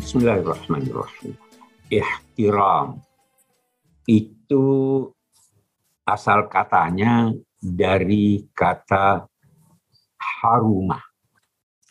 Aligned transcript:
Bismillahirrahmanirrahim. 0.00 1.36
Ihtiram 1.92 3.04
itu 4.08 4.64
asal 6.08 6.48
katanya 6.48 7.28
dari 7.60 8.48
kata 8.56 9.28
harumah 10.16 11.04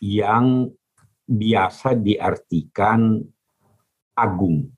yang 0.01 0.73
biasa 1.21 1.93
diartikan 1.93 3.21
agung. 4.17 4.73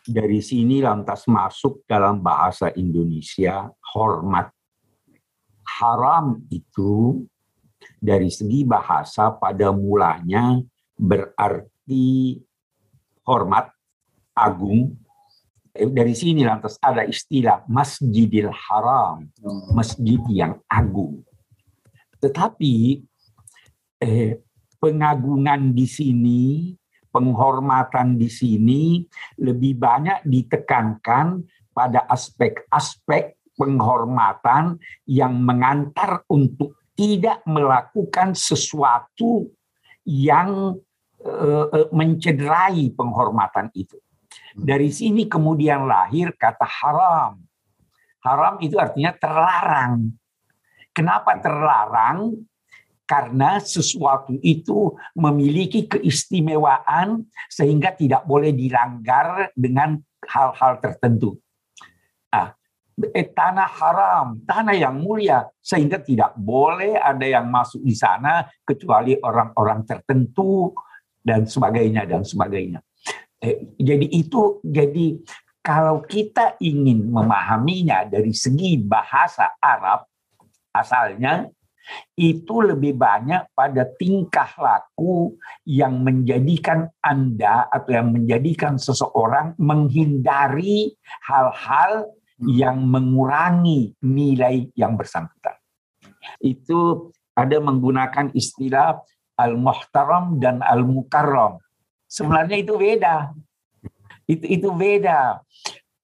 Dari 0.00 0.40
sini 0.40 0.80
lantas 0.80 1.28
masuk 1.28 1.84
dalam 1.84 2.24
bahasa 2.24 2.72
Indonesia 2.80 3.68
hormat. 3.92 4.48
Haram 5.68 6.40
itu 6.48 7.20
dari 8.00 8.32
segi 8.32 8.64
bahasa 8.64 9.36
pada 9.36 9.68
mulanya 9.68 10.56
berarti 10.96 11.75
hormat, 13.26 13.70
agung. 14.34 14.94
Dari 15.76 16.16
sini 16.16 16.40
lantas 16.40 16.80
ada 16.80 17.04
istilah 17.04 17.64
Masjidil 17.68 18.48
Haram, 18.48 19.28
masjid 19.76 20.20
yang 20.32 20.56
agung. 20.72 21.20
Tetapi 22.16 23.04
eh, 24.00 24.40
pengagungan 24.80 25.76
di 25.76 25.84
sini, 25.84 26.72
penghormatan 27.12 28.16
di 28.16 28.28
sini 28.32 28.82
lebih 29.40 29.76
banyak 29.76 30.24
ditekankan 30.24 31.44
pada 31.76 32.08
aspek-aspek 32.08 33.36
penghormatan 33.56 34.76
yang 35.08 35.36
mengantar 35.40 36.24
untuk 36.28 36.76
tidak 36.96 37.44
melakukan 37.44 38.32
sesuatu 38.32 39.48
yang 40.04 40.76
mencederai 41.90 42.92
penghormatan 42.94 43.70
itu. 43.74 43.98
Dari 44.56 44.88
sini 44.88 45.28
kemudian 45.28 45.84
lahir 45.84 46.32
kata 46.34 46.64
haram. 46.64 47.40
Haram 48.24 48.54
itu 48.64 48.80
artinya 48.80 49.14
terlarang. 49.14 50.10
Kenapa 50.90 51.36
terlarang? 51.38 52.34
karena 53.06 53.62
sesuatu 53.62 54.34
itu 54.42 54.92
memiliki 55.14 55.86
keistimewaan 55.86 57.22
sehingga 57.46 57.94
tidak 57.94 58.26
boleh 58.26 58.50
dilanggar 58.50 59.54
dengan 59.54 59.94
hal-hal 60.26 60.82
tertentu. 60.82 61.38
Nah, 62.34 62.50
eh, 63.14 63.30
tanah 63.30 63.70
haram, 63.78 64.26
tanah 64.42 64.74
yang 64.74 64.98
mulia, 64.98 65.46
sehingga 65.62 66.02
tidak 66.02 66.34
boleh 66.34 66.98
ada 66.98 67.22
yang 67.22 67.46
masuk 67.46 67.80
di 67.86 67.94
sana 67.94 68.42
kecuali 68.66 69.14
orang-orang 69.14 69.86
tertentu 69.86 70.74
dan 71.26 71.42
sebagainya 71.50 72.06
dan 72.06 72.22
sebagainya. 72.22 72.78
Eh, 73.42 73.74
jadi 73.74 74.06
itu 74.06 74.62
jadi 74.62 75.18
kalau 75.58 76.06
kita 76.06 76.54
ingin 76.62 77.10
memahaminya 77.10 78.06
dari 78.06 78.30
segi 78.30 78.78
bahasa 78.78 79.58
Arab 79.58 80.06
asalnya 80.70 81.50
itu 82.18 82.62
lebih 82.62 82.98
banyak 82.98 83.50
pada 83.54 83.86
tingkah 83.98 84.50
laku 84.58 85.38
yang 85.66 86.02
menjadikan 86.02 86.90
Anda 86.98 87.66
atau 87.70 87.90
yang 87.94 88.10
menjadikan 88.10 88.78
seseorang 88.78 89.54
menghindari 89.58 90.94
hal-hal 91.26 92.10
yang 92.42 92.82
mengurangi 92.84 93.94
nilai 94.02 94.68
yang 94.74 94.98
bersangkutan. 94.98 95.56
Itu 96.42 97.10
ada 97.36 97.56
menggunakan 97.62 98.34
istilah 98.34 98.98
al-muhtaram 99.36 100.40
dan 100.40 100.64
al-mukarram. 100.64 101.60
Sebenarnya 102.08 102.56
itu 102.60 102.74
beda. 102.74 103.30
Itu 104.26 104.44
itu 104.48 104.68
beda. 104.72 105.40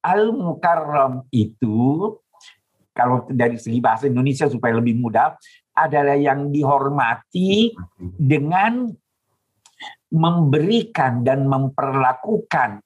Al-mukarram 0.04 1.26
itu 1.32 2.12
kalau 2.92 3.24
dari 3.32 3.56
segi 3.56 3.80
bahasa 3.80 4.06
Indonesia 4.06 4.46
supaya 4.46 4.76
lebih 4.76 5.00
mudah 5.00 5.34
adalah 5.72 6.14
yang 6.14 6.52
dihormati 6.52 7.72
dengan 8.20 8.92
memberikan 10.12 11.24
dan 11.24 11.48
memperlakukan 11.48 12.84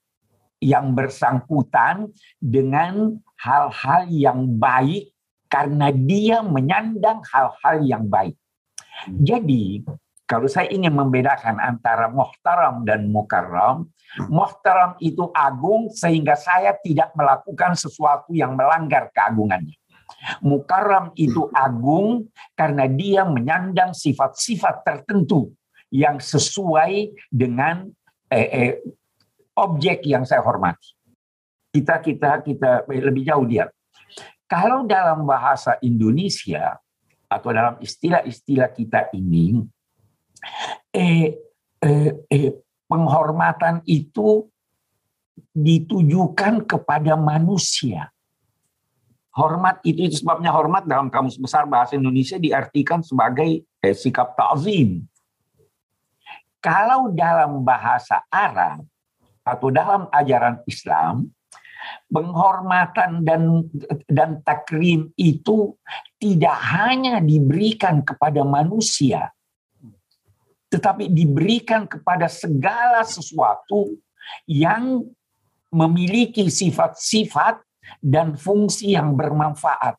yang 0.63 0.95
bersangkutan 0.95 2.09
dengan 2.39 3.19
hal-hal 3.43 4.07
yang 4.09 4.47
baik 4.57 5.11
karena 5.51 5.91
dia 5.93 6.41
menyandang 6.41 7.21
hal-hal 7.27 7.83
yang 7.83 8.07
baik. 8.07 8.39
Jadi, 9.11 9.85
kalau 10.27 10.51
saya 10.51 10.67
ingin 10.75 10.91
membedakan 10.91 11.63
antara 11.63 12.11
muhtaram 12.11 12.83
dan 12.83 13.07
mukarram, 13.07 13.87
muhtaram 14.27 14.99
itu 14.99 15.31
agung 15.31 15.87
sehingga 15.95 16.35
saya 16.35 16.75
tidak 16.83 17.15
melakukan 17.15 17.79
sesuatu 17.79 18.35
yang 18.35 18.59
melanggar 18.59 19.07
keagungannya. 19.15 19.79
Mukarram 20.43 21.15
itu 21.15 21.47
agung 21.55 22.27
karena 22.59 22.91
dia 22.91 23.23
menyandang 23.23 23.95
sifat-sifat 23.95 24.83
tertentu 24.83 25.55
yang 25.95 26.19
sesuai 26.19 27.15
dengan 27.31 27.87
eh, 28.31 28.51
eh, 28.51 28.75
objek 29.55 30.03
yang 30.11 30.27
saya 30.27 30.43
hormati. 30.43 30.91
Kita 31.71 32.03
kita 32.03 32.43
kita 32.43 32.71
lebih 32.91 33.23
jauh 33.31 33.47
dia. 33.47 33.71
Kalau 34.47 34.87
dalam 34.87 35.27
bahasa 35.27 35.79
Indonesia 35.83 36.79
atau 37.27 37.51
dalam 37.51 37.79
istilah-istilah 37.83 38.71
kita 38.71 39.11
ini, 39.11 39.67
eh, 40.95 41.37
eh, 41.83 42.11
eh, 42.31 42.53
penghormatan 42.87 43.83
itu 43.85 44.47
ditujukan 45.53 46.65
kepada 46.65 47.17
manusia 47.17 48.13
Hormat 49.37 49.85
itu, 49.85 50.09
itu 50.09 50.25
sebabnya 50.25 50.49
hormat 50.49 50.89
dalam 50.89 51.13
kamus 51.13 51.37
besar 51.37 51.69
bahasa 51.69 51.93
Indonesia 51.93 52.41
diartikan 52.41 53.05
sebagai 53.05 53.69
eh, 53.85 53.93
sikap 53.93 54.33
ta'zim. 54.33 55.05
Kalau 56.65 57.13
dalam 57.13 57.61
bahasa 57.61 58.25
Arab 58.33 58.89
atau 59.45 59.69
dalam 59.69 60.09
ajaran 60.09 60.65
Islam, 60.65 61.29
penghormatan 62.09 63.29
dan 63.29 63.61
dan 64.09 64.41
takrim 64.41 65.13
itu 65.21 65.77
tidak 66.17 66.57
hanya 66.73 67.21
diberikan 67.21 68.01
kepada 68.01 68.41
manusia, 68.41 69.36
tetapi 70.71 71.11
diberikan 71.11 71.87
kepada 71.87 72.27
segala 72.27 73.07
sesuatu 73.07 73.95
yang 74.47 75.07
memiliki 75.71 76.51
sifat-sifat 76.51 77.63
dan 78.03 78.35
fungsi 78.35 78.95
yang 78.99 79.15
bermanfaat. 79.15 79.95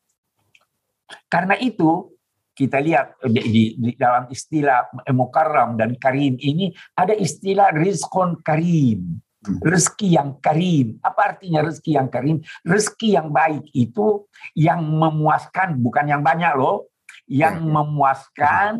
Karena 1.28 1.56
itu 1.56 2.12
kita 2.52 2.82
lihat 2.82 3.16
di, 3.22 3.78
di 3.78 3.92
dalam 3.94 4.26
istilah 4.28 4.90
mukarram 5.14 5.78
dan 5.78 5.94
karim 5.96 6.34
ini 6.42 6.74
ada 6.98 7.14
istilah 7.14 7.72
rizkon 7.72 8.42
karim. 8.42 9.22
Rezeki 9.62 10.18
yang 10.18 10.42
karim. 10.42 10.98
Apa 10.98 11.32
artinya 11.32 11.62
rezeki 11.62 11.94
yang 11.94 12.10
karim? 12.10 12.42
Rezeki 12.66 13.08
yang 13.14 13.30
baik 13.30 13.70
itu 13.70 14.26
yang 14.58 14.82
memuaskan, 14.82 15.78
bukan 15.78 16.10
yang 16.10 16.20
banyak 16.26 16.58
loh. 16.58 16.90
Yang 17.30 17.56
ya, 17.56 17.64
ya. 17.64 17.70
memuaskan, 17.70 18.72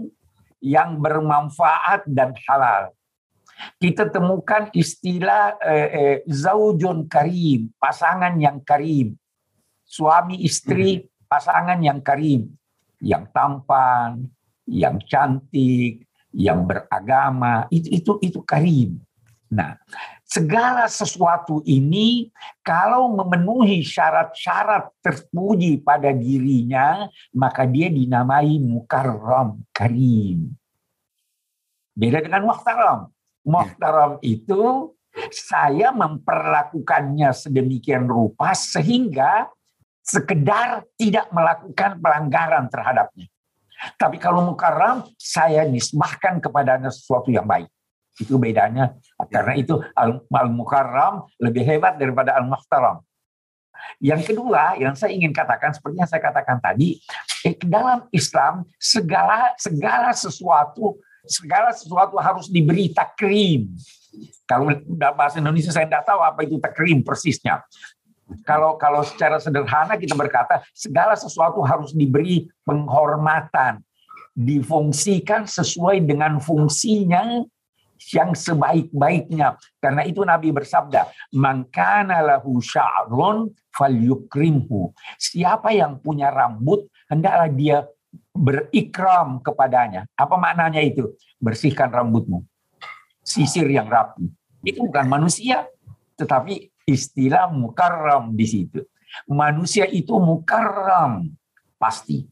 yang 0.58 0.98
bermanfaat 0.98 2.06
dan 2.06 2.34
halal 2.46 2.90
kita 3.78 4.10
temukan 4.10 4.70
istilah 4.70 5.58
eh, 5.62 5.88
eh, 5.90 6.16
zaujun 6.30 7.10
karim, 7.10 7.74
pasangan 7.78 8.34
yang 8.38 8.62
karim. 8.62 9.18
Suami 9.82 10.44
istri, 10.44 11.02
hmm. 11.02 11.26
pasangan 11.26 11.78
yang 11.82 11.98
karim. 12.02 12.54
Yang 12.98 13.30
tampan, 13.30 14.26
yang 14.66 14.98
cantik, 15.06 16.06
yang 16.34 16.66
beragama, 16.66 17.66
itu 17.70 17.88
itu 17.94 18.12
itu 18.22 18.40
karim. 18.42 18.98
Nah, 19.48 19.80
segala 20.28 20.84
sesuatu 20.92 21.64
ini 21.64 22.28
kalau 22.60 23.08
memenuhi 23.16 23.80
syarat-syarat 23.80 24.92
terpuji 25.00 25.80
pada 25.80 26.12
dirinya, 26.12 27.08
maka 27.32 27.64
dia 27.64 27.88
dinamai 27.88 28.60
mukarram, 28.60 29.64
karim. 29.72 30.52
Beda 31.96 32.20
dengan 32.20 32.44
muhtaram. 32.44 33.08
Muhtaram 33.48 34.20
itu 34.20 34.92
saya 35.32 35.90
memperlakukannya 35.96 37.32
sedemikian 37.32 38.04
rupa 38.04 38.52
sehingga 38.52 39.48
sekedar 40.04 40.84
tidak 41.00 41.32
melakukan 41.32 41.98
pelanggaran 41.98 42.68
terhadapnya. 42.68 43.26
Tapi 43.96 44.18
kalau 44.18 44.42
mukarram, 44.42 45.06
saya 45.16 45.62
nisbahkan 45.64 46.42
kepadanya 46.42 46.90
sesuatu 46.90 47.30
yang 47.30 47.46
baik. 47.46 47.70
Itu 48.18 48.36
bedanya. 48.36 48.98
Karena 49.30 49.54
itu 49.54 49.78
al-mukarram 50.30 51.26
lebih 51.38 51.62
hebat 51.66 51.96
daripada 51.96 52.34
al-muhtaram. 52.38 53.02
Yang 54.02 54.34
kedua, 54.34 54.74
yang 54.78 54.94
saya 54.98 55.14
ingin 55.14 55.30
katakan 55.30 55.70
seperti 55.70 56.02
yang 56.02 56.10
saya 56.10 56.22
katakan 56.22 56.58
tadi, 56.58 56.98
eh, 57.46 57.54
dalam 57.62 58.10
Islam 58.10 58.66
segala 58.78 59.54
segala 59.54 60.10
sesuatu 60.10 60.98
segala 61.28 61.70
sesuatu 61.76 62.16
harus 62.18 62.48
diberi 62.48 62.90
takrim. 62.90 63.70
Kalau 64.48 64.72
bahasa 65.14 65.38
Indonesia 65.38 65.70
saya 65.70 65.84
tidak 65.84 66.08
tahu 66.08 66.20
apa 66.24 66.40
itu 66.42 66.56
takrim 66.58 67.04
persisnya. 67.04 67.62
Kalau 68.44 68.76
kalau 68.76 69.04
secara 69.04 69.40
sederhana 69.40 69.96
kita 69.96 70.12
berkata 70.12 70.60
segala 70.76 71.16
sesuatu 71.16 71.60
harus 71.64 71.92
diberi 71.92 72.48
penghormatan, 72.64 73.80
difungsikan 74.36 75.48
sesuai 75.48 76.04
dengan 76.04 76.40
fungsinya 76.40 77.44
yang 78.14 78.32
sebaik-baiknya. 78.32 79.58
Karena 79.82 80.02
itu 80.06 80.22
Nabi 80.22 80.54
bersabda, 80.54 81.10
"Mangkana 81.34 82.22
lahu 82.22 82.62
sya'run 82.62 83.50
falyukrimhu." 83.74 84.94
Siapa 85.18 85.74
yang 85.74 85.98
punya 85.98 86.30
rambut, 86.30 86.86
hendaklah 87.10 87.50
dia 87.50 87.76
berikram 88.32 89.42
kepadanya. 89.42 90.06
Apa 90.14 90.38
maknanya 90.38 90.80
itu? 90.80 91.18
Bersihkan 91.42 91.90
rambutmu. 91.90 92.46
Sisir 93.20 93.68
yang 93.68 93.90
rapi. 93.90 94.30
Itu 94.64 94.88
bukan 94.88 95.06
manusia, 95.06 95.68
tetapi 96.16 96.72
istilah 96.88 97.52
mukarram 97.52 98.32
di 98.32 98.46
situ. 98.48 98.80
Manusia 99.28 99.84
itu 99.88 100.16
mukarram 100.16 101.28
pasti. 101.76 102.24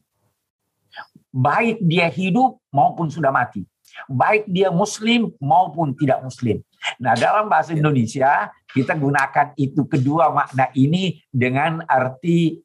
Baik 1.29 1.77
dia 1.85 2.09
hidup 2.09 2.57
maupun 2.73 3.13
sudah 3.13 3.29
mati. 3.29 3.61
Baik 4.07 4.45
dia 4.47 4.69
muslim 4.69 5.33
maupun 5.41 5.95
tidak 5.95 6.21
muslim. 6.21 6.61
Nah, 7.01 7.17
dalam 7.17 7.49
bahasa 7.49 7.73
Indonesia 7.73 8.51
kita 8.69 8.93
gunakan 8.93 9.55
itu 9.57 9.87
kedua 9.89 10.29
makna 10.29 10.69
ini 10.77 11.17
dengan 11.31 11.81
arti 11.87 12.61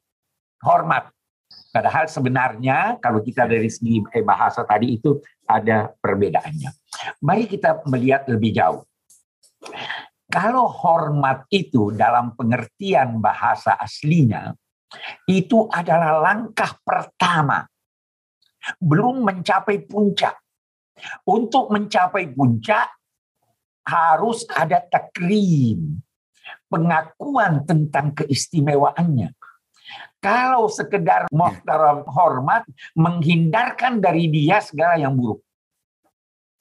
hormat. 0.61 1.09
Padahal 1.73 2.05
sebenarnya 2.05 3.01
kalau 3.01 3.25
kita 3.25 3.49
dari 3.49 3.65
segi 3.65 4.03
eh, 4.13 4.21
bahasa 4.21 4.61
tadi 4.61 4.93
itu 4.93 5.17
ada 5.49 5.89
perbedaannya. 5.89 6.69
Mari 7.25 7.49
kita 7.49 7.81
melihat 7.89 8.29
lebih 8.29 8.53
jauh. 8.53 8.85
Kalau 10.29 10.65
hormat 10.65 11.45
itu 11.49 11.93
dalam 11.93 12.33
pengertian 12.33 13.21
bahasa 13.21 13.77
aslinya, 13.77 14.53
itu 15.29 15.65
adalah 15.69 16.21
langkah 16.21 16.77
pertama. 16.81 17.65
Belum 18.79 19.21
mencapai 19.21 19.83
puncak. 19.83 20.42
Untuk 21.25 21.73
mencapai 21.73 22.29
puncak, 22.31 22.87
harus 23.83 24.47
ada 24.53 24.79
takrim. 24.79 25.99
Pengakuan 26.69 27.63
tentang 27.67 28.15
keistimewaannya. 28.17 29.35
Kalau 30.23 30.71
sekedar 30.71 31.27
muhtaram 31.35 32.07
hormat, 32.07 32.63
menghindarkan 32.95 33.99
dari 33.99 34.31
dia 34.31 34.63
segala 34.63 34.95
yang 34.95 35.19
buruk. 35.19 35.43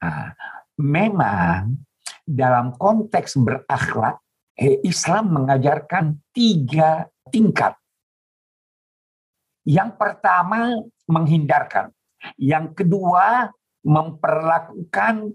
Nah, 0.02 0.34
memang 0.82 1.78
dalam 2.26 2.74
konteks 2.74 3.38
berakhlak, 3.38 4.18
eh, 4.58 4.82
Islam 4.82 5.30
mengajarkan 5.38 6.18
tiga 6.34 7.06
tingkat. 7.30 7.78
Yang 9.62 9.94
pertama 9.94 10.74
menghindarkan, 11.06 11.94
yang 12.34 12.74
kedua 12.74 13.46
memperlakukan 13.82 15.30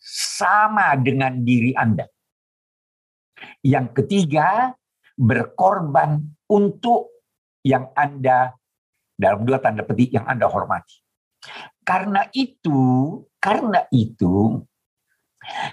sama 0.00 0.96
dengan 0.98 1.40
diri 1.40 1.72
Anda. 1.76 2.08
Yang 3.64 4.04
ketiga 4.04 4.76
berkorban 5.16 6.24
untuk 6.48 7.12
yang 7.64 7.92
Anda 7.92 8.56
dalam 9.16 9.44
dua 9.44 9.60
tanda 9.60 9.84
petik 9.84 10.16
yang 10.16 10.24
Anda 10.24 10.48
hormati. 10.48 11.04
Karena 11.84 12.24
itu, 12.32 13.20
karena 13.40 13.84
itu 13.92 14.64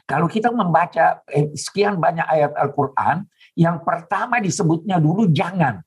kalau 0.07 0.27
kita 0.31 0.51
membaca 0.51 1.23
eh, 1.27 1.51
sekian 1.55 1.99
banyak 1.99 2.23
ayat 2.23 2.55
Al-Quran, 2.55 3.27
yang 3.59 3.83
pertama 3.83 4.39
disebutnya 4.39 4.99
dulu 4.99 5.27
jangan. 5.31 5.83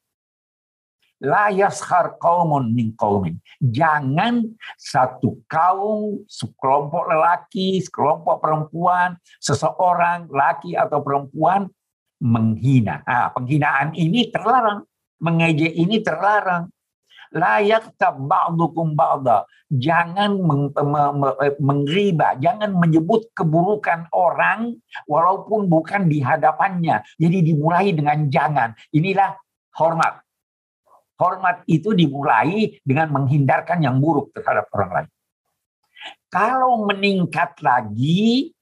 La 1.20 1.52
yashar 1.52 2.16
qaumun 2.16 2.72
min 2.72 2.96
qaumin. 2.96 3.36
Jangan 3.60 4.40
satu 4.80 5.44
kaum, 5.44 6.24
sekelompok 6.24 7.12
lelaki, 7.12 7.80
sekelompok 7.84 8.40
perempuan, 8.40 9.20
seseorang, 9.36 10.32
laki 10.32 10.76
atau 10.80 11.04
perempuan 11.04 11.68
menghina. 12.24 13.04
Ah, 13.04 13.28
penghinaan 13.36 13.92
ini 13.92 14.32
terlarang. 14.32 14.88
Mengejek 15.20 15.76
ini 15.76 16.00
terlarang 16.00 16.72
layak 17.30 17.94
ba'dukum 18.00 18.98
ba'da. 18.98 19.46
Jangan 19.70 20.34
meng, 20.34 20.74
me, 20.74 21.02
me, 21.14 21.28
mengriba, 21.62 22.34
jangan 22.42 22.74
menyebut 22.74 23.30
keburukan 23.38 24.10
orang 24.10 24.74
walaupun 25.06 25.70
bukan 25.70 26.10
di 26.10 26.18
hadapannya. 26.18 27.06
Jadi 27.22 27.54
dimulai 27.54 27.94
dengan 27.94 28.26
jangan. 28.26 28.74
Inilah 28.90 29.38
hormat. 29.78 30.26
Hormat 31.20 31.68
itu 31.68 31.92
dimulai 31.92 32.80
dengan 32.80 33.12
menghindarkan 33.12 33.84
yang 33.84 34.00
buruk 34.00 34.32
terhadap 34.32 34.72
orang 34.72 34.90
lain. 34.90 35.10
Kalau 36.32 36.88
meningkat 36.88 37.60
lagi, 37.60 38.56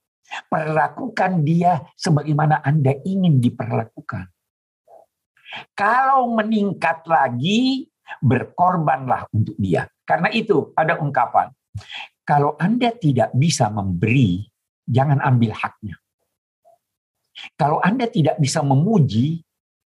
perlakukan 0.51 1.47
dia 1.47 1.87
sebagaimana 1.95 2.59
Anda 2.67 2.99
ingin 3.07 3.39
diperlakukan. 3.39 4.27
Kalau 5.73 6.35
meningkat 6.35 7.07
lagi, 7.07 7.87
berkorbanlah 8.21 9.29
untuk 9.33 9.55
dia. 9.57 9.87
Karena 10.03 10.33
itu 10.33 10.73
ada 10.75 10.99
ungkapan, 10.99 11.53
kalau 12.25 12.57
Anda 12.61 12.93
tidak 12.93 13.33
bisa 13.37 13.73
memberi, 13.73 14.45
jangan 14.85 15.21
ambil 15.21 15.53
haknya. 15.53 15.97
Kalau 17.55 17.79
Anda 17.81 18.11
tidak 18.11 18.41
bisa 18.43 18.65
memuji, 18.65 19.45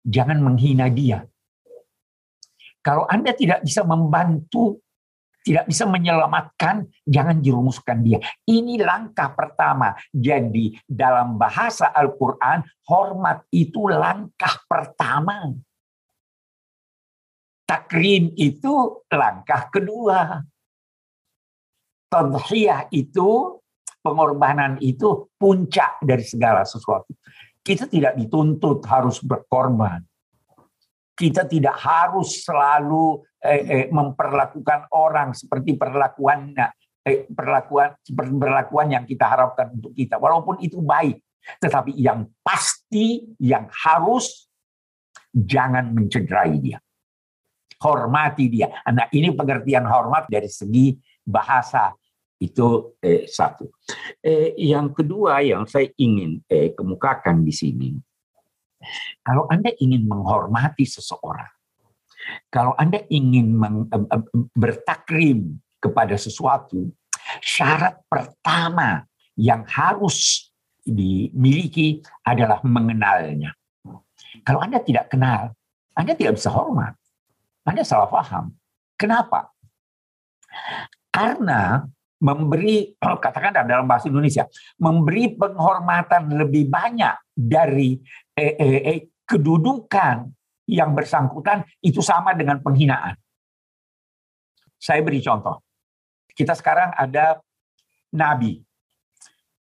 jangan 0.02 0.42
menghina 0.42 0.90
dia. 0.90 1.24
Kalau 2.86 3.02
Anda 3.10 3.34
tidak 3.34 3.66
bisa 3.66 3.82
membantu, 3.82 4.78
tidak 5.42 5.66
bisa 5.66 5.90
menyelamatkan, 5.90 6.86
jangan 7.02 7.42
jerumuskan 7.42 7.98
dia. 8.06 8.22
Ini 8.46 8.78
langkah 8.78 9.34
pertama. 9.34 9.90
Jadi 10.14 10.78
dalam 10.86 11.34
bahasa 11.34 11.90
Al-Quran, 11.90 12.62
hormat 12.86 13.42
itu 13.50 13.90
langkah 13.90 14.62
pertama. 14.70 15.50
Takrim 17.66 18.30
itu 18.38 19.02
langkah 19.10 19.66
kedua. 19.66 20.38
Tadhiyah 22.06 22.86
itu, 22.94 23.58
pengorbanan 23.98 24.78
itu 24.78 25.26
puncak 25.34 25.98
dari 26.06 26.22
segala 26.22 26.62
sesuatu. 26.62 27.10
Kita 27.66 27.90
tidak 27.90 28.14
dituntut 28.14 28.86
harus 28.86 29.18
berkorban. 29.26 30.06
Kita 31.16 31.48
tidak 31.48 31.80
harus 31.80 32.44
selalu 32.44 33.24
eh, 33.40 33.64
eh, 33.64 33.86
memperlakukan 33.88 34.92
orang 34.92 35.32
seperti 35.32 35.72
perlakuannya, 35.80 36.66
eh, 37.08 37.24
perlakuan 37.24 37.96
seperti 38.04 38.32
perlakuan 38.36 38.92
yang 38.92 39.04
kita 39.08 39.24
harapkan 39.24 39.72
untuk 39.72 39.96
kita. 39.96 40.20
Walaupun 40.20 40.60
itu 40.60 40.84
baik, 40.84 41.16
tetapi 41.56 41.96
yang 41.96 42.28
pasti, 42.44 43.32
yang 43.40 43.64
harus 43.72 44.52
jangan 45.32 45.96
mencederai 45.96 46.56
dia 46.60 46.78
hormati 47.82 48.48
dia. 48.48 48.72
Nah 48.88 49.08
ini 49.12 49.32
pengertian 49.36 49.84
hormat 49.84 50.28
dari 50.32 50.48
segi 50.48 50.96
bahasa 51.20 51.92
itu 52.40 52.96
eh, 53.00 53.24
satu. 53.28 53.68
Eh, 54.20 54.56
yang 54.60 54.92
kedua 54.92 55.40
yang 55.40 55.64
saya 55.64 55.88
ingin 55.96 56.40
eh, 56.48 56.72
kemukakan 56.76 57.44
di 57.44 57.52
sini, 57.52 57.88
kalau 59.22 59.46
anda 59.50 59.72
ingin 59.78 60.06
menghormati 60.06 60.84
seseorang, 60.86 61.50
kalau 62.50 62.74
anda 62.78 63.02
ingin 63.12 63.54
meng, 63.54 63.86
bertakrim 64.56 65.60
kepada 65.78 66.18
sesuatu, 66.18 66.90
syarat 67.42 68.02
pertama 68.10 69.06
yang 69.36 69.62
harus 69.68 70.50
dimiliki 70.86 72.00
adalah 72.22 72.62
mengenalnya. 72.62 73.54
Kalau 74.46 74.62
anda 74.62 74.78
tidak 74.82 75.10
kenal, 75.10 75.54
anda 75.96 76.12
tidak 76.14 76.38
bisa 76.38 76.52
hormat. 76.52 76.94
Anda 77.66 77.82
salah 77.82 78.06
paham. 78.06 78.54
Kenapa? 78.94 79.50
Karena 81.10 81.82
memberi, 82.22 82.96
katakan 83.24 83.52
dalam 83.66 83.84
bahasa 83.88 84.08
Indonesia, 84.08 84.48
memberi 84.80 85.36
penghormatan 85.36 86.32
lebih 86.32 86.68
banyak 86.70 87.14
dari 87.36 87.96
eh, 88.36 88.54
eh, 88.56 88.80
eh, 88.84 89.00
kedudukan 89.26 90.30
yang 90.66 90.94
bersangkutan 90.94 91.62
itu 91.82 92.02
sama 92.02 92.34
dengan 92.34 92.58
penghinaan. 92.62 93.14
Saya 94.76 95.00
beri 95.00 95.22
contoh. 95.22 95.62
Kita 96.36 96.52
sekarang 96.52 96.92
ada 96.92 97.40
nabi, 98.12 98.60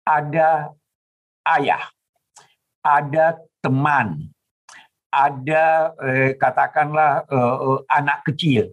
ada 0.05 0.69
ayah, 1.57 1.85
ada 2.85 3.41
teman, 3.65 4.29
ada 5.09 5.97
eh, 6.05 6.33
katakanlah 6.37 7.25
eh, 7.25 7.57
eh, 7.57 7.81
anak 7.89 8.19
kecil. 8.29 8.69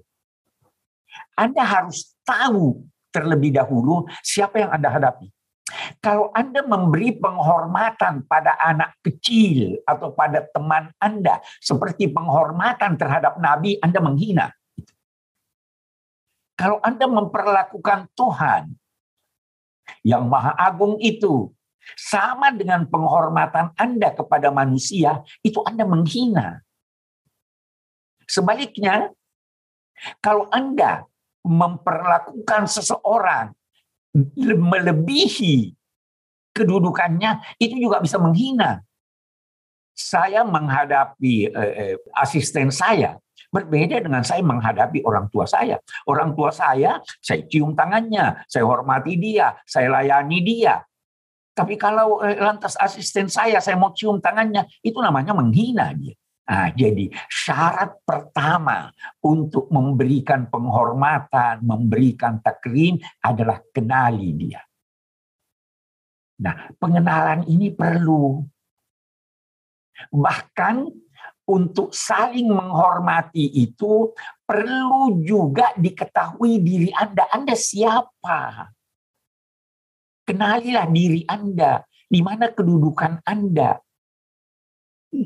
Anda 1.39 1.63
harus 1.63 2.15
tahu 2.27 2.83
terlebih 3.15 3.55
dahulu 3.55 4.03
siapa 4.19 4.59
yang 4.59 4.75
Anda 4.75 4.91
hadapi. 4.91 5.31
Kalau 6.03 6.29
Anda 6.35 6.61
memberi 6.61 7.17
penghormatan 7.17 8.29
pada 8.29 8.53
anak 8.61 9.01
kecil 9.01 9.81
atau 9.87 10.13
pada 10.13 10.45
teman 10.53 10.93
Anda 11.01 11.41
seperti 11.63 12.11
penghormatan 12.11 12.99
terhadap 12.99 13.41
Nabi, 13.41 13.79
Anda 13.81 13.99
menghina. 14.03 14.47
Kalau 16.55 16.79
Anda 16.83 17.09
memperlakukan 17.09 18.13
Tuhan 18.13 18.77
yang 20.05 20.29
Maha 20.29 20.53
Agung 20.53 21.01
itu 21.01 21.49
sama 21.97 22.53
dengan 22.53 22.85
penghormatan 22.85 23.73
Anda 23.73 24.13
kepada 24.13 24.53
manusia, 24.53 25.25
itu 25.41 25.61
Anda 25.65 25.85
menghina. 25.85 26.61
Sebaliknya, 28.25 29.13
kalau 30.21 30.49
Anda 30.49 31.05
memperlakukan 31.45 32.65
seseorang 32.65 33.53
melebihi 34.57 35.77
kedudukannya, 36.55 37.59
itu 37.61 37.77
juga 37.77 38.01
bisa 38.01 38.17
menghina. 38.17 38.81
Saya 39.95 40.43
menghadapi 40.43 41.53
eh, 41.53 41.73
eh, 41.79 41.95
asisten 42.19 42.67
saya 42.73 43.15
berbeda 43.55 44.03
dengan 44.03 44.19
saya 44.27 44.43
menghadapi 44.43 44.99
orang 45.07 45.31
tua 45.31 45.47
saya. 45.47 45.79
Orang 46.03 46.35
tua 46.35 46.51
saya, 46.51 46.99
saya 47.23 47.47
cium 47.47 47.71
tangannya, 47.71 48.43
saya 48.51 48.67
hormati 48.67 49.15
dia, 49.15 49.55
saya 49.63 49.87
layani 49.87 50.39
dia. 50.43 50.83
Tapi 51.55 51.79
kalau 51.79 52.19
eh, 52.27 52.35
lantas 52.35 52.75
asisten 52.75 53.31
saya, 53.31 53.63
saya 53.63 53.79
mau 53.79 53.95
cium 53.95 54.19
tangannya, 54.19 54.67
itu 54.83 54.99
namanya 54.99 55.31
menghina 55.31 55.95
dia. 55.95 56.11
Nah, 56.45 56.69
jadi 56.77 57.09
syarat 57.25 58.05
pertama 58.05 58.93
untuk 59.25 59.65
memberikan 59.73 60.45
penghormatan, 60.45 61.65
memberikan 61.65 62.37
takrim 62.37 63.01
adalah 63.25 63.65
kenali 63.73 64.29
dia. 64.37 64.61
Nah, 66.45 66.69
pengenalan 66.77 67.49
ini 67.49 67.73
perlu. 67.73 68.45
Bahkan 70.13 70.75
untuk 71.49 71.93
saling 71.93 72.49
menghormati 72.49 73.49
itu 73.65 74.13
perlu 74.45 75.21
juga 75.25 75.73
diketahui 75.73 76.61
diri 76.61 76.89
Anda. 76.93 77.25
Anda 77.33 77.55
siapa? 77.57 78.69
Kenalilah 80.25 80.89
diri 80.89 81.25
Anda. 81.25 81.81
Di 82.05 82.21
mana 82.21 82.53
kedudukan 82.53 83.25
Anda? 83.25 83.81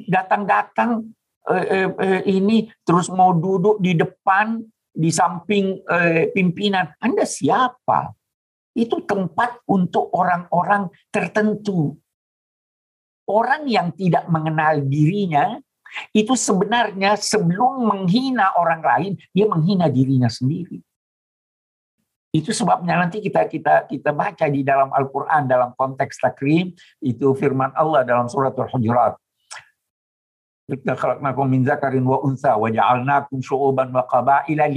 Datang-datang 0.09 1.09
eh, 1.49 1.65
eh, 1.65 1.89
eh, 1.89 2.21
ini 2.29 2.69
terus 2.85 3.09
mau 3.09 3.33
duduk 3.33 3.81
di 3.81 3.97
depan, 3.97 4.61
di 4.89 5.09
samping 5.09 5.81
eh, 5.85 6.29
pimpinan. 6.29 6.93
Anda 7.01 7.25
siapa? 7.25 8.13
Itu 8.77 9.01
tempat 9.03 9.65
untuk 9.65 10.13
orang-orang 10.13 10.93
tertentu. 11.09 11.97
Orang 13.29 13.69
yang 13.69 13.93
tidak 13.93 14.25
mengenal 14.25 14.81
dirinya, 14.81 15.61
itu 16.13 16.33
sebenarnya 16.33 17.17
sebelum 17.17 17.85
menghina 17.85 18.57
orang 18.57 18.81
lain, 18.81 19.13
dia 19.33 19.45
menghina 19.45 19.89
dirinya 19.89 20.29
sendiri. 20.29 20.81
Itu 22.29 22.53
sebabnya 22.53 22.93
nanti 22.93 23.25
kita 23.25 23.49
kita 23.49 23.89
kita 23.89 24.13
baca 24.13 24.45
di 24.53 24.61
dalam 24.61 24.93
Al-Qur'an 24.93 25.49
dalam 25.49 25.73
konteks 25.73 26.21
takrim 26.21 26.77
itu 27.01 27.27
firman 27.33 27.73
Allah 27.73 28.05
dalam 28.05 28.29
surat 28.29 28.53
Al-Hujurat. 28.53 29.17
Kita 30.69 30.93
khalaqnakum 30.93 31.49
min 31.49 31.65
zakarin 31.65 32.05
wa 32.05 32.21
unsa 32.21 32.53
wa 32.53 32.69
ja'alnakum 32.69 33.41
syu'uban 33.41 33.89
wa 33.89 34.05
qabaila 34.05 34.69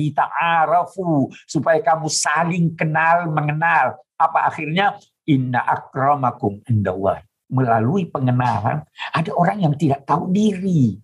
supaya 1.45 1.79
kamu 1.85 2.09
saling 2.09 2.73
kenal 2.73 3.29
mengenal. 3.29 4.01
Apa 4.17 4.49
akhirnya? 4.49 4.97
Inna 5.29 5.61
akramakum 5.61 6.65
indallah. 6.65 7.21
Melalui 7.53 8.09
pengenalan 8.09 8.81
ada 9.13 9.31
orang 9.37 9.69
yang 9.69 9.75
tidak 9.77 10.09
tahu 10.09 10.33
diri. 10.33 10.97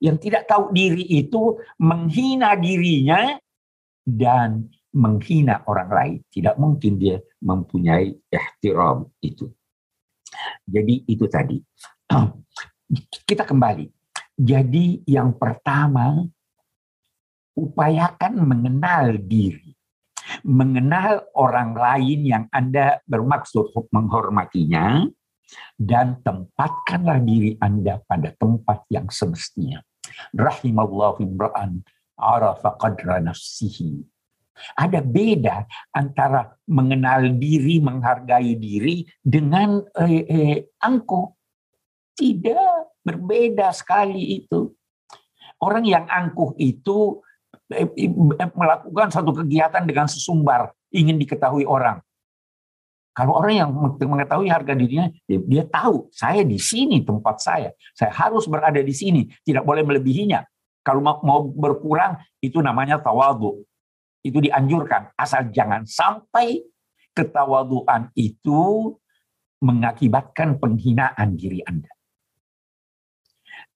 Yang 0.00 0.16
tidak 0.30 0.48
tahu 0.48 0.72
diri 0.72 1.04
itu 1.04 1.60
menghina 1.76 2.56
dirinya 2.56 3.36
dan 4.08 4.72
menghina 4.96 5.68
orang 5.68 5.90
lain. 5.92 6.18
Tidak 6.32 6.56
mungkin 6.56 6.96
dia 6.96 7.20
mempunyai 7.44 8.16
ihtiram 8.32 9.04
itu. 9.20 9.52
Jadi 10.64 11.04
itu 11.04 11.28
tadi. 11.28 11.60
Kita 13.28 13.44
kembali. 13.44 13.97
Jadi 14.38 15.02
yang 15.10 15.34
pertama, 15.34 16.22
upayakan 17.58 18.38
mengenal 18.38 19.18
diri. 19.18 19.74
Mengenal 20.46 21.26
orang 21.34 21.74
lain 21.74 22.20
yang 22.22 22.44
Anda 22.54 23.02
bermaksud 23.02 23.74
menghormatinya, 23.90 25.10
dan 25.74 26.20
tempatkanlah 26.22 27.18
diri 27.24 27.58
Anda 27.58 27.98
pada 28.06 28.30
tempat 28.36 28.86
yang 28.92 29.10
semestinya. 29.10 29.82
Rahimallahu 30.36 31.24
imra'an 31.24 31.82
arafa 32.14 32.76
qadra 32.78 33.18
nafsihi 33.24 34.04
ada 34.74 35.00
beda 35.02 35.64
antara 35.94 36.54
mengenal 36.66 37.30
diri, 37.38 37.78
menghargai 37.78 38.58
diri 38.58 39.06
dengan 39.22 39.82
eh, 39.98 40.24
eh, 40.26 40.58
angkuh. 40.82 41.37
Tidak, 42.18 42.98
berbeda 43.06 43.70
sekali 43.70 44.42
itu. 44.42 44.74
Orang 45.62 45.86
yang 45.86 46.06
angkuh 46.10 46.58
itu 46.58 47.22
eh, 47.70 47.86
eh, 47.86 48.50
melakukan 48.54 49.14
satu 49.14 49.30
kegiatan 49.30 49.86
dengan 49.86 50.10
sesumbar, 50.10 50.74
ingin 50.90 51.14
diketahui 51.14 51.62
orang. 51.62 52.02
Kalau 53.14 53.34
orang 53.38 53.54
yang 53.54 53.70
mengetahui 53.98 54.46
harga 54.46 54.78
dirinya, 54.78 55.10
dia, 55.26 55.38
dia 55.42 55.64
tahu 55.66 56.06
saya 56.14 56.46
di 56.46 56.58
sini 56.58 57.02
tempat 57.02 57.42
saya, 57.42 57.70
saya 57.94 58.14
harus 58.14 58.46
berada 58.46 58.78
di 58.78 58.94
sini, 58.94 59.26
tidak 59.42 59.66
boleh 59.66 59.82
melebihinya. 59.82 60.42
Kalau 60.86 61.02
mau 61.02 61.42
berkurang, 61.42 62.18
itu 62.38 62.62
namanya 62.62 63.02
tawadu 63.02 63.66
itu 64.28 64.38
dianjurkan 64.42 65.14
asal 65.14 65.46
jangan 65.54 65.86
sampai 65.86 66.60
ketawaduan 67.14 68.10
itu 68.14 68.94
mengakibatkan 69.58 70.58
penghinaan 70.62 71.34
diri 71.34 71.62
Anda. 71.66 71.90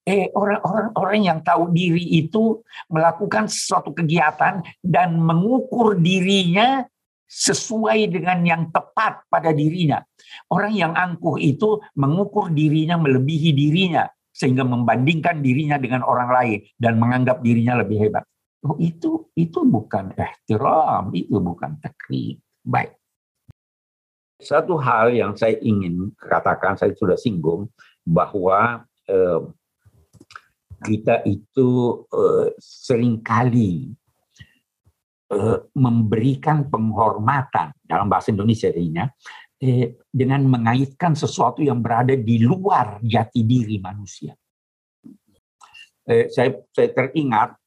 Eh 0.02 0.34
orang-orang 0.34 0.90
orang 0.98 1.20
yang 1.22 1.38
tahu 1.46 1.70
diri 1.70 2.02
itu 2.18 2.58
melakukan 2.90 3.46
suatu 3.46 3.94
kegiatan 3.94 4.58
dan 4.82 5.14
mengukur 5.14 5.94
dirinya 5.94 6.82
sesuai 7.30 8.10
dengan 8.10 8.42
yang 8.42 8.62
tepat 8.74 9.24
pada 9.30 9.54
dirinya. 9.54 10.02
Orang 10.50 10.74
yang 10.74 10.92
angkuh 10.92 11.38
itu 11.38 11.78
mengukur 11.94 12.50
dirinya 12.50 12.98
melebihi 12.98 13.54
dirinya 13.54 14.04
sehingga 14.34 14.66
membandingkan 14.66 15.38
dirinya 15.38 15.78
dengan 15.78 16.02
orang 16.02 16.28
lain 16.28 16.58
dan 16.76 16.98
menganggap 16.98 17.38
dirinya 17.40 17.78
lebih 17.80 18.02
hebat. 18.02 18.26
Oh, 18.62 18.74
itu 18.82 19.30
itu 19.38 19.62
bukan 19.62 20.14
ihtiram, 20.18 21.14
itu 21.14 21.38
bukan 21.38 21.78
takrim. 21.78 22.42
Baik. 22.62 22.94
Satu 24.42 24.74
hal 24.78 25.14
yang 25.14 25.38
saya 25.38 25.54
ingin 25.62 26.10
katakan, 26.18 26.74
saya 26.74 26.90
sudah 26.98 27.14
singgung 27.14 27.70
bahwa 28.02 28.82
eh, 29.06 29.40
kita 30.82 31.22
itu 31.24 32.02
eh, 32.10 32.46
sering 32.58 33.22
kali 33.22 33.94
eh, 35.30 35.58
memberikan 35.78 36.66
penghormatan 36.66 37.72
dalam 37.86 38.10
bahasa 38.10 38.34
Indonesia 38.34 38.68
ini 38.68 39.06
eh, 39.62 39.96
dengan 40.10 40.42
mengaitkan 40.50 41.14
sesuatu 41.14 41.62
yang 41.62 41.78
berada 41.78 42.18
di 42.18 42.42
luar 42.42 42.98
jati 43.00 43.46
diri 43.46 43.78
manusia. 43.78 44.34
Eh, 46.02 46.26
saya, 46.28 46.50
saya 46.74 46.90
teringat 46.90 47.62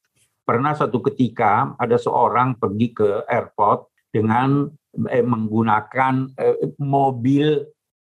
Pernah 0.46 0.78
satu 0.78 1.02
ketika 1.02 1.74
ada 1.74 1.98
seorang 1.98 2.54
pergi 2.54 2.94
ke 2.94 3.26
airport 3.26 3.90
dengan 4.14 4.70
eh, 5.10 5.26
menggunakan 5.26 6.14
eh, 6.38 6.70
mobil 6.78 7.66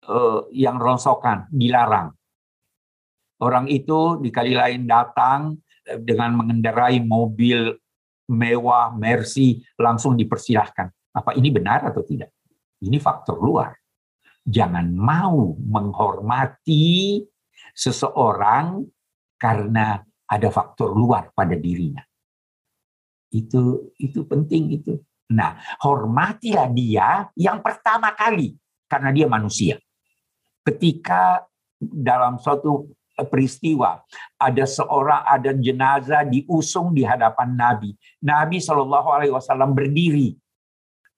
eh, 0.09 0.41
yang 0.57 0.81
rongsokan, 0.81 1.53
dilarang. 1.53 2.17
Orang 3.43 3.67
itu 3.67 4.23
di 4.23 4.31
kali 4.31 4.55
lain 4.55 4.87
datang 4.87 5.59
eh, 5.83 5.99
dengan 5.99 6.39
mengendarai 6.39 7.03
mobil 7.03 7.75
mewah, 8.31 8.95
Mercy, 8.95 9.59
langsung 9.77 10.15
dipersilahkan. 10.15 10.89
Apa 11.13 11.35
ini 11.35 11.51
benar 11.51 11.83
atau 11.91 12.07
tidak? 12.07 12.31
Ini 12.81 12.97
faktor 13.03 13.43
luar. 13.43 13.75
Jangan 14.43 14.91
mau 14.95 15.55
menghormati 15.59 17.19
seseorang 17.75 18.83
karena 19.39 19.99
ada 20.27 20.49
faktor 20.51 20.95
luar 20.95 21.31
pada 21.35 21.59
dirinya. 21.59 22.03
Itu 23.31 23.93
itu 23.99 24.23
penting 24.27 24.83
itu. 24.83 24.95
Nah, 25.33 25.57
hormatilah 25.83 26.69
dia 26.71 27.27
yang 27.39 27.63
pertama 27.65 28.13
kali 28.15 28.55
karena 28.87 29.11
dia 29.15 29.27
manusia. 29.27 29.79
Ketika 30.63 31.43
dalam 31.81 32.39
suatu 32.39 32.87
peristiwa 33.29 34.01
ada 34.41 34.65
seorang 34.65 35.23
ada 35.29 35.53
jenazah 35.53 36.25
diusung 36.25 36.97
di 36.97 37.05
hadapan 37.05 37.53
Nabi. 37.53 37.93
Nabi 38.25 38.59
Shallallahu 38.59 39.09
Alaihi 39.13 39.33
Wasallam 39.35 39.77
berdiri. 39.77 40.37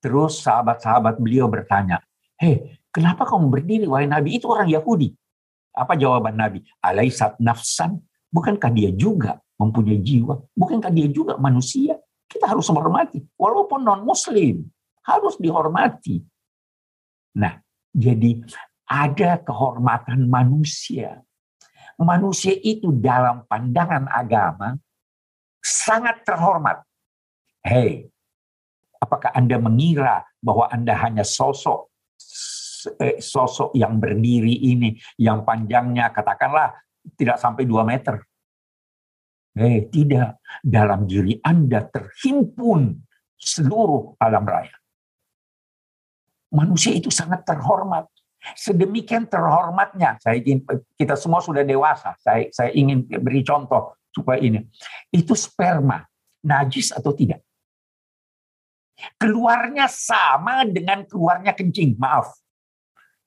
Terus 0.03 0.45
sahabat-sahabat 0.45 1.17
beliau 1.17 1.49
bertanya, 1.49 2.03
hei 2.37 2.77
Kenapa 2.95 3.27
kamu 3.27 3.51
berdiri, 3.51 3.87
wahai 3.91 4.07
Nabi? 4.07 4.39
Itu 4.39 4.55
orang 4.55 4.71
Yahudi. 4.71 5.11
Apa 5.75 5.99
jawaban 5.99 6.39
Nabi? 6.39 6.63
Alaisat 6.79 7.35
nafsan. 7.43 7.99
Bukankah 8.31 8.71
dia 8.71 8.95
juga 8.95 9.43
mempunyai 9.59 9.99
jiwa? 9.99 10.39
Bukankah 10.55 10.95
dia 10.95 11.11
juga 11.11 11.35
manusia? 11.35 11.99
Kita 12.31 12.47
harus 12.47 12.71
menghormati. 12.71 13.19
Walaupun 13.35 13.83
non-muslim. 13.83 14.63
Harus 15.03 15.35
dihormati. 15.43 16.23
Nah, 17.35 17.59
jadi 17.91 18.47
ada 18.87 19.43
kehormatan 19.43 20.31
manusia. 20.31 21.19
Manusia 22.01 22.55
itu 22.59 22.91
dalam 22.91 23.47
pandangan 23.47 24.11
agama 24.11 24.75
sangat 25.63 26.27
terhormat. 26.27 26.83
Hei, 27.65 28.11
apakah 28.99 29.31
Anda 29.33 29.57
mengira 29.63 30.27
bahwa 30.43 30.69
Anda 30.69 30.93
hanya 30.99 31.23
sosok 31.23 31.95
Eh, 33.01 33.17
sosok 33.21 33.73
yang 33.73 33.97
berdiri 33.97 34.53
ini 34.53 34.93
yang 35.17 35.45
panjangnya 35.45 36.13
katakanlah 36.13 36.77
tidak 37.17 37.41
sampai 37.41 37.65
2 37.65 37.81
meter. 37.85 38.21
Eh, 39.55 39.89
tidak. 39.89 40.43
Dalam 40.61 41.07
diri 41.09 41.39
Anda 41.41 41.87
terhimpun 41.87 42.99
seluruh 43.39 44.19
alam 44.21 44.45
raya. 44.45 44.75
Manusia 46.55 46.95
itu 46.95 47.09
sangat 47.09 47.47
terhormat. 47.47 48.07
Sedemikian 48.53 49.25
terhormatnya. 49.25 50.21
Saya 50.21 50.37
ingin 50.37 50.61
kita 51.01 51.17
semua 51.17 51.41
sudah 51.41 51.65
dewasa. 51.65 52.13
Saya 52.21 52.53
saya 52.53 52.71
ingin 52.77 53.09
beri 53.09 53.41
contoh 53.41 53.97
supaya 54.13 54.37
ini. 54.45 54.61
Itu 55.09 55.33
sperma 55.33 56.05
najis 56.45 56.93
atau 56.93 57.17
tidak? 57.17 57.41
Keluarnya 59.17 59.89
sama 59.89 60.69
dengan 60.69 61.09
keluarnya 61.09 61.57
kencing. 61.57 61.97
Maaf 61.97 62.45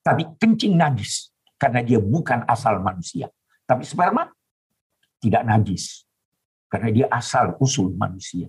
tapi 0.07 0.23
kencing 0.39 0.79
najis 0.79 1.35
karena 1.59 1.83
dia 1.83 1.99
bukan 1.99 2.47
asal 2.47 2.79
manusia. 2.79 3.27
Tapi 3.67 3.83
sperma 3.83 4.23
tidak 5.19 5.43
najis 5.43 6.07
karena 6.71 6.89
dia 6.95 7.07
asal 7.11 7.59
usul 7.59 7.91
manusia. 7.91 8.47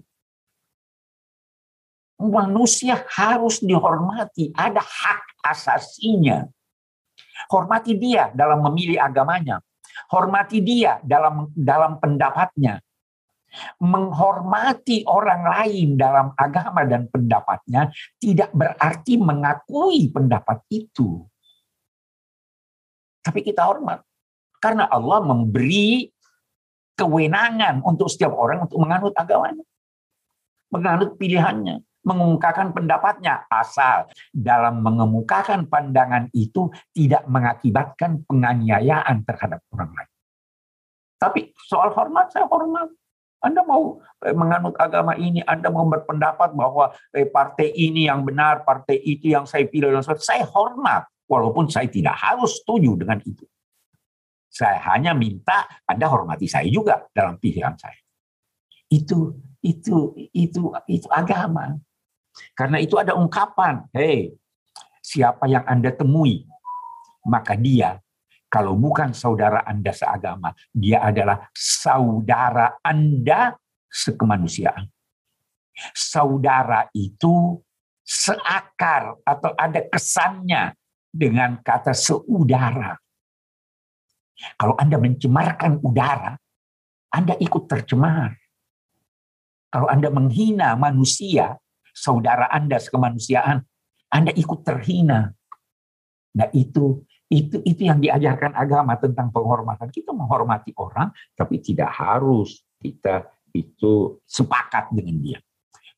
Manusia 2.18 3.02
harus 3.14 3.58
dihormati, 3.58 4.54
ada 4.54 4.78
hak 4.78 5.42
asasinya. 5.42 6.46
Hormati 7.46 7.94
dia 7.94 8.34
dalam 8.34 8.66
memilih 8.66 8.98
agamanya. 8.98 9.62
Hormati 10.10 10.58
dia 10.58 10.98
dalam 11.06 11.54
dalam 11.54 12.02
pendapatnya. 12.02 12.82
Menghormati 13.80 15.08
orang 15.08 15.42
lain 15.48 15.96
dalam 15.96 16.36
agama 16.36 16.84
dan 16.84 17.08
pendapatnya 17.08 17.88
tidak 18.20 18.52
berarti 18.52 19.16
mengakui 19.16 20.12
pendapat 20.12 20.60
itu. 20.68 21.24
Tapi 23.24 23.40
kita 23.40 23.64
hormat. 23.64 24.04
Karena 24.58 24.90
Allah 24.90 25.22
memberi 25.24 26.12
kewenangan 26.98 27.80
untuk 27.86 28.10
setiap 28.10 28.34
orang 28.34 28.66
untuk 28.66 28.82
menganut 28.82 29.14
agamanya. 29.14 29.64
Menganut 30.68 31.16
pilihannya. 31.16 31.87
Mengemukakan 32.08 32.72
pendapatnya. 32.72 33.44
Asal 33.52 34.08
dalam 34.32 34.80
mengemukakan 34.80 35.68
pandangan 35.68 36.32
itu 36.32 36.72
tidak 36.96 37.28
mengakibatkan 37.28 38.24
penganiayaan 38.24 39.28
terhadap 39.28 39.60
orang 39.76 39.92
lain. 39.92 40.10
Tapi 41.20 41.52
soal 41.68 41.92
hormat, 41.92 42.32
saya 42.32 42.48
hormat. 42.48 42.88
Anda 43.38 43.62
mau 43.62 44.02
eh, 44.26 44.34
menganut 44.34 44.74
agama 44.80 45.14
ini, 45.14 45.44
Anda 45.46 45.70
mau 45.70 45.86
berpendapat 45.86 46.58
bahwa 46.58 46.90
eh, 47.14 47.26
partai 47.28 47.70
ini 47.70 48.10
yang 48.10 48.26
benar, 48.26 48.66
partai 48.66 48.98
itu 48.98 49.30
yang 49.30 49.46
saya 49.46 49.68
pilih 49.68 49.94
dan 49.94 50.02
saya 50.18 50.42
hormat. 50.48 51.06
Walaupun 51.28 51.68
saya 51.68 51.86
tidak 51.92 52.16
harus 52.16 52.56
setuju 52.64 52.96
dengan 52.96 53.20
itu. 53.20 53.44
Saya 54.48 54.80
hanya 54.90 55.12
minta 55.12 55.68
Anda 55.84 56.08
hormati 56.08 56.48
saya 56.48 56.64
juga 56.72 57.04
dalam 57.12 57.36
pilihan 57.36 57.76
saya. 57.76 58.00
Itu 58.88 59.36
itu 59.60 60.16
itu 60.32 60.72
itu 60.88 61.08
agama. 61.12 61.76
Karena 62.54 62.78
itu 62.82 62.98
ada 62.98 63.14
ungkapan, 63.14 63.86
"Hei, 63.94 64.34
siapa 65.02 65.46
yang 65.46 65.64
Anda 65.64 65.94
temui, 65.94 66.44
maka 67.26 67.58
dia 67.58 67.98
kalau 68.48 68.74
bukan 68.74 69.12
saudara 69.12 69.62
Anda 69.64 69.92
seagama, 69.92 70.54
dia 70.72 71.04
adalah 71.04 71.50
saudara 71.52 72.78
Anda 72.82 73.56
sekemanusiaan." 73.88 74.88
Saudara 75.94 76.90
itu 76.90 77.62
seakar 78.02 79.20
atau 79.22 79.52
ada 79.54 79.84
kesannya 79.86 80.74
dengan 81.12 81.60
kata 81.60 81.92
seudara. 81.92 82.96
Kalau 84.56 84.74
Anda 84.78 84.96
mencemarkan 84.96 85.82
udara, 85.82 86.38
Anda 87.10 87.34
ikut 87.36 87.66
tercemar. 87.66 88.32
Kalau 89.68 89.88
Anda 89.90 90.08
menghina 90.08 90.72
manusia, 90.78 91.58
saudara 91.98 92.46
Anda 92.54 92.78
sekemanusiaan, 92.78 93.58
Anda 94.14 94.30
ikut 94.32 94.62
terhina. 94.62 95.34
Nah 96.38 96.48
itu 96.54 97.02
itu 97.28 97.60
itu 97.66 97.82
yang 97.84 98.00
diajarkan 98.00 98.56
agama 98.56 98.96
tentang 98.96 99.28
penghormatan. 99.34 99.90
Kita 99.90 100.16
menghormati 100.16 100.72
orang, 100.78 101.12
tapi 101.36 101.60
tidak 101.60 101.92
harus 101.92 102.62
kita 102.80 103.28
itu 103.52 104.22
sepakat 104.24 104.94
dengan 104.94 105.16
dia. 105.18 105.38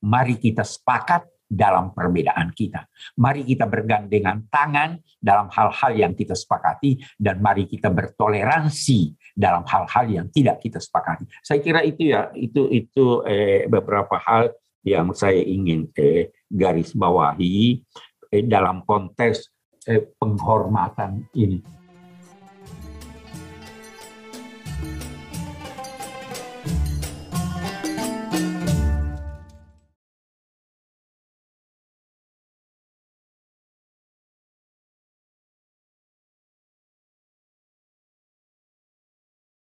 Mari 0.00 0.40
kita 0.40 0.64
sepakat 0.64 1.28
dalam 1.50 1.90
perbedaan 1.90 2.54
kita. 2.54 2.86
Mari 3.18 3.42
kita 3.42 3.66
bergandengan 3.66 4.46
tangan 4.46 5.02
dalam 5.18 5.50
hal-hal 5.50 5.92
yang 5.98 6.12
kita 6.14 6.38
sepakati 6.38 7.02
dan 7.18 7.42
mari 7.42 7.66
kita 7.66 7.90
bertoleransi 7.90 9.18
dalam 9.34 9.66
hal-hal 9.66 10.06
yang 10.06 10.26
tidak 10.30 10.62
kita 10.62 10.78
sepakati. 10.78 11.26
Saya 11.42 11.58
kira 11.58 11.82
itu 11.82 12.06
ya, 12.14 12.30
itu 12.38 12.70
itu 12.70 13.26
eh, 13.26 13.66
beberapa 13.66 14.14
hal 14.22 14.54
yang 14.84 15.12
saya 15.12 15.40
ingin 15.40 15.88
eh, 15.96 16.32
garis 16.48 16.96
bawahi 16.96 17.80
eh, 18.32 18.44
dalam 18.44 18.82
konteks 18.84 19.48
eh, 19.86 20.04
penghormatan 20.16 21.28
ini. 21.36 21.79